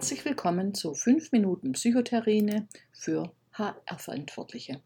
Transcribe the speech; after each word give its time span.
Herzlich 0.00 0.24
willkommen 0.24 0.72
zu 0.72 0.94
5 0.94 1.30
Minuten 1.30 1.72
Psychotherine 1.72 2.66
für 2.90 3.34
HR-Verantwortliche. 3.52 4.80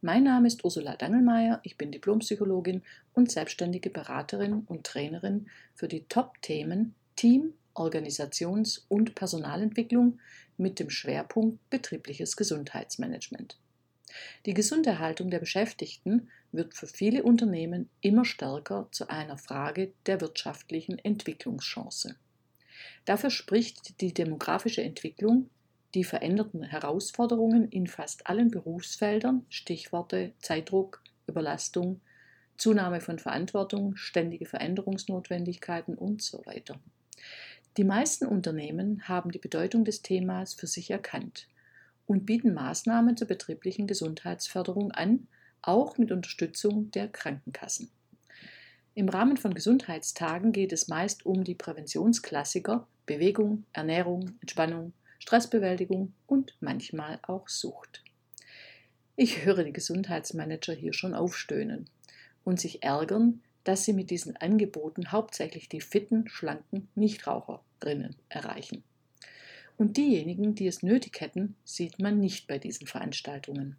Mein 0.00 0.24
Name 0.24 0.48
ist 0.48 0.64
Ursula 0.64 0.96
Dangelmeier, 0.96 1.60
ich 1.62 1.78
bin 1.78 1.92
Diplompsychologin 1.92 2.82
und 3.12 3.30
selbstständige 3.30 3.88
Beraterin 3.88 4.64
und 4.66 4.82
Trainerin 4.82 5.46
für 5.76 5.86
die 5.86 6.08
Top-Themen 6.08 6.96
Team, 7.14 7.54
Organisations- 7.74 8.84
und 8.88 9.14
Personalentwicklung 9.14 10.18
mit 10.56 10.80
dem 10.80 10.90
Schwerpunkt 10.90 11.70
betriebliches 11.70 12.36
Gesundheitsmanagement. 12.36 13.60
Die 14.44 14.54
Gesunderhaltung 14.54 15.30
der 15.30 15.38
Beschäftigten 15.38 16.30
wird 16.50 16.74
für 16.74 16.88
viele 16.88 17.22
Unternehmen 17.22 17.88
immer 18.00 18.24
stärker 18.24 18.88
zu 18.90 19.08
einer 19.08 19.38
Frage 19.38 19.92
der 20.06 20.20
wirtschaftlichen 20.20 20.98
Entwicklungschance. 20.98 22.16
Dafür 23.04 23.30
spricht 23.30 24.00
die 24.00 24.12
demografische 24.12 24.82
Entwicklung, 24.82 25.50
die 25.94 26.04
veränderten 26.04 26.62
Herausforderungen 26.62 27.68
in 27.68 27.86
fast 27.86 28.26
allen 28.26 28.50
Berufsfeldern, 28.50 29.46
Stichworte 29.48 30.32
Zeitdruck, 30.40 31.02
Überlastung, 31.26 32.00
Zunahme 32.56 33.00
von 33.00 33.18
Verantwortung, 33.18 33.96
ständige 33.96 34.46
Veränderungsnotwendigkeiten 34.46 35.94
und 35.94 36.22
so 36.22 36.44
weiter. 36.44 36.78
Die 37.76 37.84
meisten 37.84 38.26
Unternehmen 38.26 39.06
haben 39.08 39.30
die 39.30 39.38
Bedeutung 39.38 39.84
des 39.84 40.02
Themas 40.02 40.54
für 40.54 40.66
sich 40.66 40.90
erkannt 40.90 41.48
und 42.06 42.26
bieten 42.26 42.52
Maßnahmen 42.52 43.16
zur 43.16 43.28
betrieblichen 43.28 43.86
Gesundheitsförderung 43.86 44.90
an, 44.90 45.28
auch 45.62 45.96
mit 45.98 46.10
Unterstützung 46.10 46.90
der 46.90 47.08
Krankenkassen. 47.08 47.90
Im 48.98 49.08
Rahmen 49.08 49.36
von 49.36 49.54
Gesundheitstagen 49.54 50.50
geht 50.50 50.72
es 50.72 50.88
meist 50.88 51.24
um 51.24 51.44
die 51.44 51.54
Präventionsklassiker 51.54 52.88
Bewegung, 53.06 53.62
Ernährung, 53.72 54.32
Entspannung, 54.40 54.92
Stressbewältigung 55.20 56.14
und 56.26 56.56
manchmal 56.58 57.20
auch 57.22 57.48
Sucht. 57.48 58.02
Ich 59.14 59.44
höre 59.44 59.62
die 59.62 59.72
Gesundheitsmanager 59.72 60.72
hier 60.72 60.92
schon 60.92 61.14
aufstöhnen 61.14 61.88
und 62.42 62.58
sich 62.58 62.82
ärgern, 62.82 63.40
dass 63.62 63.84
sie 63.84 63.92
mit 63.92 64.10
diesen 64.10 64.36
Angeboten 64.36 65.12
hauptsächlich 65.12 65.68
die 65.68 65.80
fitten, 65.80 66.26
schlanken 66.28 66.88
Nichtraucherinnen 66.96 68.16
erreichen. 68.28 68.82
Und 69.76 69.96
diejenigen, 69.96 70.56
die 70.56 70.66
es 70.66 70.82
nötig 70.82 71.20
hätten, 71.20 71.54
sieht 71.62 72.00
man 72.00 72.18
nicht 72.18 72.48
bei 72.48 72.58
diesen 72.58 72.88
Veranstaltungen. 72.88 73.76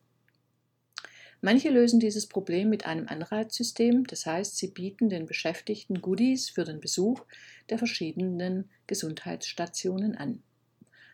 Manche 1.41 1.69
lösen 1.69 2.01
dieses 2.01 2.27
Problem 2.27 2.69
mit 2.69 2.85
einem 2.85 3.07
Anreizsystem, 3.07 4.05
das 4.05 4.25
heißt, 4.25 4.57
sie 4.57 4.67
bieten 4.67 5.07
den 5.07 5.25
Beschäftigten 5.25 6.01
Goodies 6.01 6.49
für 6.49 6.65
den 6.65 6.81
Besuch 6.81 7.21
der 7.69 7.77
verschiedenen 7.77 8.69
Gesundheitsstationen 8.87 10.15
an. 10.15 10.43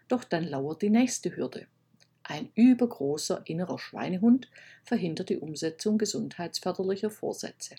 Doch 0.08 0.24
dann 0.24 0.44
lauert 0.44 0.82
die 0.82 0.90
nächste 0.90 1.36
Hürde. 1.36 1.68
Ein 2.24 2.50
übergroßer 2.56 3.44
innerer 3.46 3.78
Schweinehund 3.78 4.50
verhindert 4.84 5.30
die 5.30 5.38
Umsetzung 5.38 6.00
gesundheitsförderlicher 6.00 7.12
Vorsätze. 7.12 7.76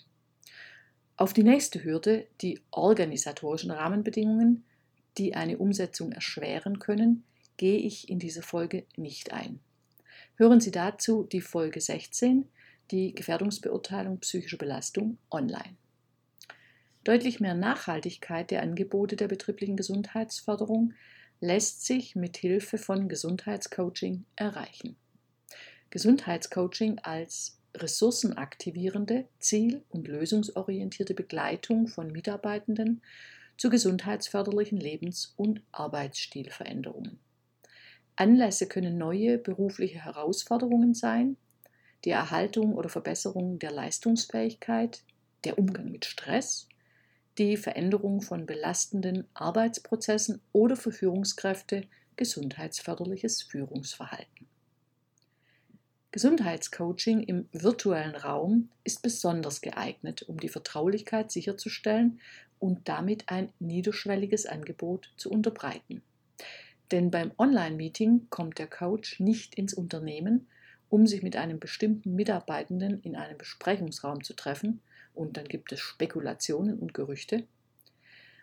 Auf 1.17 1.33
die 1.33 1.43
nächste 1.43 1.83
Hürde, 1.83 2.27
die 2.39 2.61
organisatorischen 2.71 3.71
Rahmenbedingungen, 3.71 4.63
die 5.17 5.35
eine 5.35 5.57
Umsetzung 5.57 6.13
erschweren 6.13 6.79
können, 6.79 7.25
gehe 7.57 7.79
ich 7.79 8.07
in 8.07 8.19
dieser 8.19 8.43
Folge 8.43 8.85
nicht 8.95 9.33
ein. 9.33 9.59
Hören 10.39 10.59
Sie 10.59 10.69
dazu 10.69 11.23
die 11.23 11.41
Folge 11.41 11.81
16, 11.81 12.47
die 12.91 13.15
Gefährdungsbeurteilung 13.15 14.19
psychischer 14.19 14.57
Belastung 14.57 15.17
online. 15.31 15.75
Deutlich 17.03 17.39
mehr 17.39 17.55
Nachhaltigkeit 17.55 18.51
der 18.51 18.61
Angebote 18.61 19.15
der 19.15 19.29
betrieblichen 19.29 19.75
Gesundheitsförderung 19.75 20.93
lässt 21.39 21.87
sich 21.87 22.15
mit 22.15 22.37
Hilfe 22.37 22.77
von 22.77 23.09
Gesundheitscoaching 23.09 24.25
erreichen. 24.35 24.95
Gesundheitscoaching 25.89 26.99
als 26.99 27.57
ressourcenaktivierende, 27.75 29.27
ziel- 29.39 29.81
und 29.89 30.07
lösungsorientierte 30.07 31.15
Begleitung 31.15 31.87
von 31.87 32.11
Mitarbeitenden 32.11 33.01
zu 33.57 33.71
gesundheitsförderlichen 33.71 34.79
Lebens- 34.79 35.33
und 35.35 35.63
Arbeitsstilveränderungen. 35.71 37.17
Anlässe 38.17 38.67
können 38.67 38.97
neue 38.97 39.37
berufliche 39.37 40.03
Herausforderungen 40.03 40.95
sein, 40.95 41.37
die 42.03 42.09
Erhaltung 42.09 42.73
oder 42.73 42.89
Verbesserung 42.89 43.59
der 43.59 43.71
Leistungsfähigkeit, 43.71 45.03
der 45.43 45.59
Umgang 45.59 45.91
mit 45.91 46.05
Stress, 46.05 46.67
die 47.37 47.57
Veränderung 47.57 48.21
von 48.21 48.47
belastenden 48.47 49.25
Arbeitsprozessen 49.35 50.41
oder 50.51 50.75
für 50.75 50.91
Führungskräfte 50.91 51.83
gesundheitsförderliches 52.15 53.43
Führungsverhalten. 53.43 54.47
Gesundheitscoaching 56.11 57.21
im 57.21 57.47
virtuellen 57.51 58.15
Raum 58.15 58.69
ist 58.83 59.03
besonders 59.03 59.61
geeignet, 59.61 60.23
um 60.23 60.39
die 60.39 60.49
Vertraulichkeit 60.49 61.31
sicherzustellen 61.31 62.19
und 62.57 62.89
damit 62.89 63.29
ein 63.29 63.53
niederschwelliges 63.59 64.47
Angebot 64.47 65.13
zu 65.17 65.29
unterbreiten. 65.29 66.01
Denn 66.91 67.11
beim 67.11 67.31
Online-Meeting 67.37 68.27
kommt 68.29 68.59
der 68.59 68.67
Coach 68.67 69.19
nicht 69.19 69.55
ins 69.55 69.73
Unternehmen, 69.73 70.47
um 70.89 71.05
sich 71.05 71.21
mit 71.21 71.35
einem 71.35 71.59
bestimmten 71.59 72.15
Mitarbeitenden 72.15 73.01
in 73.01 73.15
einem 73.15 73.37
Besprechungsraum 73.37 74.23
zu 74.23 74.33
treffen, 74.33 74.81
und 75.13 75.35
dann 75.35 75.45
gibt 75.45 75.71
es 75.71 75.79
Spekulationen 75.79 76.77
und 76.77 76.93
Gerüchte. 76.93 77.43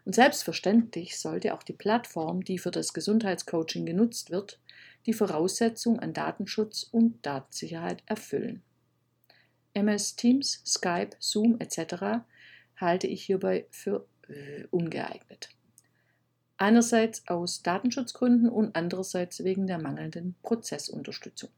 Und 0.05 0.15
selbstverständlich 0.15 1.19
sollte 1.19 1.55
auch 1.55 1.63
die 1.63 1.73
Plattform, 1.73 2.45
die 2.45 2.59
für 2.59 2.71
das 2.71 2.93
Gesundheitscoaching 2.93 3.87
genutzt 3.87 4.31
wird, 4.31 4.59
die 5.07 5.13
Voraussetzung 5.13 6.01
an 6.01 6.13
Datenschutz 6.13 6.83
und 6.83 7.25
Datensicherheit 7.25 8.03
erfüllen. 8.07 8.63
MS 9.73 10.17
Teams, 10.17 10.63
Skype, 10.67 11.11
Zoom 11.19 11.59
etc. 11.59 12.25
halte 12.77 13.07
ich 13.07 13.25
hierbei 13.25 13.67
für 13.71 14.07
äh, 14.29 14.65
ungeeignet. 14.71 15.49
Einerseits 16.65 17.29
aus 17.29 17.63
Datenschutzgründen 17.63 18.49
und 18.49 18.75
andererseits 18.75 19.45
wegen 19.45 19.67
der 19.67 19.79
mangelnden 19.79 20.35
Prozessunterstützung. 20.43 21.51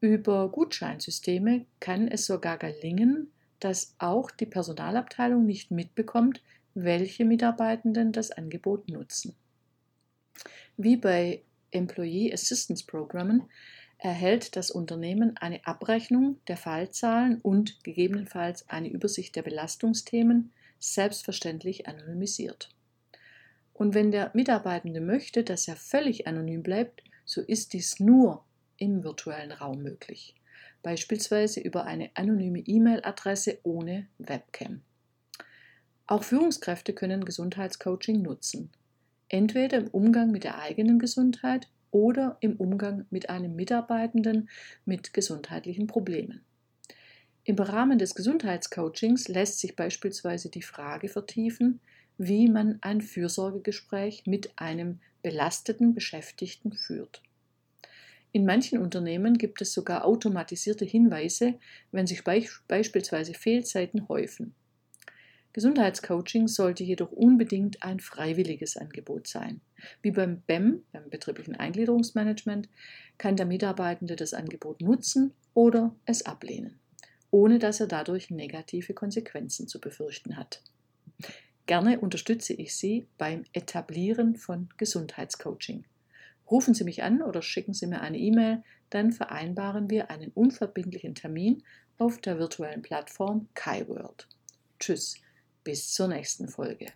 Über 0.00 0.48
Gutscheinsysteme 0.50 1.66
kann 1.80 2.06
es 2.06 2.26
sogar 2.26 2.58
gelingen, 2.58 3.32
dass 3.58 3.96
auch 3.98 4.30
die 4.30 4.46
Personalabteilung 4.46 5.44
nicht 5.44 5.72
mitbekommt, 5.72 6.44
welche 6.74 7.24
Mitarbeitenden 7.24 8.12
das 8.12 8.30
Angebot 8.30 8.88
nutzen. 8.88 9.34
Wie 10.76 10.96
bei 10.96 11.42
Employee 11.72 12.32
Assistance 12.32 12.86
Programmen 12.86 13.50
erhält 13.98 14.54
das 14.54 14.70
Unternehmen 14.70 15.36
eine 15.38 15.66
Abrechnung 15.66 16.38
der 16.46 16.56
Fallzahlen 16.56 17.40
und 17.40 17.82
gegebenenfalls 17.82 18.68
eine 18.68 18.88
Übersicht 18.88 19.34
der 19.34 19.42
Belastungsthemen, 19.42 20.52
selbstverständlich 20.78 21.88
anonymisiert. 21.88 22.75
Und 23.76 23.94
wenn 23.94 24.10
der 24.10 24.30
Mitarbeitende 24.32 25.02
möchte, 25.02 25.44
dass 25.44 25.68
er 25.68 25.76
völlig 25.76 26.26
anonym 26.26 26.62
bleibt, 26.62 27.02
so 27.26 27.42
ist 27.42 27.74
dies 27.74 28.00
nur 28.00 28.42
im 28.78 29.04
virtuellen 29.04 29.52
Raum 29.52 29.82
möglich, 29.82 30.34
beispielsweise 30.82 31.60
über 31.60 31.84
eine 31.84 32.10
anonyme 32.14 32.60
E-Mail-Adresse 32.60 33.58
ohne 33.64 34.06
Webcam. 34.16 34.80
Auch 36.06 36.24
Führungskräfte 36.24 36.94
können 36.94 37.26
Gesundheitscoaching 37.26 38.22
nutzen, 38.22 38.70
entweder 39.28 39.76
im 39.76 39.88
Umgang 39.88 40.30
mit 40.30 40.44
der 40.44 40.58
eigenen 40.58 40.98
Gesundheit 40.98 41.68
oder 41.90 42.38
im 42.40 42.56
Umgang 42.56 43.04
mit 43.10 43.28
einem 43.28 43.56
Mitarbeitenden 43.56 44.48
mit 44.86 45.12
gesundheitlichen 45.12 45.86
Problemen. 45.86 46.40
Im 47.44 47.56
Rahmen 47.56 47.98
des 47.98 48.14
Gesundheitscoachings 48.14 49.28
lässt 49.28 49.60
sich 49.60 49.76
beispielsweise 49.76 50.48
die 50.48 50.62
Frage 50.62 51.08
vertiefen, 51.08 51.80
wie 52.18 52.48
man 52.48 52.78
ein 52.80 53.00
Fürsorgegespräch 53.00 54.24
mit 54.26 54.58
einem 54.58 55.00
belasteten 55.22 55.94
Beschäftigten 55.94 56.72
führt. 56.72 57.22
In 58.32 58.44
manchen 58.44 58.78
Unternehmen 58.78 59.38
gibt 59.38 59.62
es 59.62 59.72
sogar 59.72 60.04
automatisierte 60.04 60.84
Hinweise, 60.84 61.54
wenn 61.90 62.06
sich 62.06 62.22
beispielsweise 62.22 63.34
Fehlzeiten 63.34 64.08
häufen. 64.08 64.54
Gesundheitscoaching 65.54 66.48
sollte 66.48 66.84
jedoch 66.84 67.12
unbedingt 67.12 67.82
ein 67.82 67.98
freiwilliges 67.98 68.76
Angebot 68.76 69.26
sein. 69.26 69.62
Wie 70.02 70.10
beim 70.10 70.42
BEM, 70.42 70.82
beim 70.92 71.08
betrieblichen 71.08 71.56
Eingliederungsmanagement, 71.56 72.68
kann 73.16 73.36
der 73.36 73.46
Mitarbeitende 73.46 74.16
das 74.16 74.34
Angebot 74.34 74.82
nutzen 74.82 75.32
oder 75.54 75.96
es 76.04 76.26
ablehnen, 76.26 76.78
ohne 77.30 77.58
dass 77.58 77.80
er 77.80 77.86
dadurch 77.86 78.28
negative 78.28 78.92
Konsequenzen 78.92 79.66
zu 79.66 79.80
befürchten 79.80 80.36
hat. 80.36 80.60
Gerne 81.66 81.98
unterstütze 81.98 82.52
ich 82.52 82.76
Sie 82.76 83.08
beim 83.18 83.44
Etablieren 83.52 84.36
von 84.36 84.68
Gesundheitscoaching. 84.76 85.84
Rufen 86.48 86.74
Sie 86.74 86.84
mich 86.84 87.02
an 87.02 87.22
oder 87.22 87.42
schicken 87.42 87.74
Sie 87.74 87.88
mir 87.88 88.00
eine 88.00 88.18
E-Mail, 88.18 88.62
dann 88.90 89.12
vereinbaren 89.12 89.90
wir 89.90 90.10
einen 90.10 90.30
unverbindlichen 90.30 91.16
Termin 91.16 91.64
auf 91.98 92.18
der 92.18 92.38
virtuellen 92.38 92.82
Plattform 92.82 93.48
KaiWorld. 93.54 94.28
Tschüss, 94.78 95.16
bis 95.64 95.92
zur 95.92 96.06
nächsten 96.06 96.48
Folge. 96.48 96.86